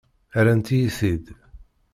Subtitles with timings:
[0.35, 1.25] Rrant-iyi-t-id.